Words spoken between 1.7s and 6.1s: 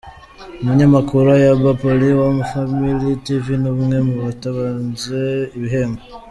Paulin wa Family Tv ni umwe mu batanze ibihembo.